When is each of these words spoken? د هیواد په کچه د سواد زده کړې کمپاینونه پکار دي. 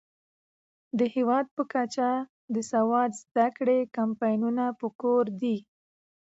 د 0.97 0.99
هیواد 1.15 1.45
په 1.55 1.63
کچه 1.73 2.09
د 2.53 2.55
سواد 2.71 3.11
زده 3.23 3.47
کړې 3.57 3.79
کمپاینونه 3.97 4.63
پکار 4.79 5.25
دي. 5.41 5.57